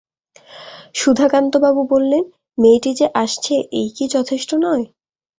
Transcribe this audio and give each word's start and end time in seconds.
সুধাকান্তবাবু 0.95 1.81
বললেন, 1.89 2.23
মেয়েটি 2.57 2.91
যে 2.93 3.07
আসছে 3.15 3.53
এই 3.71 3.89
কি 3.95 4.05
যথেষ্ট 4.15 4.49
নয়? 4.65 4.85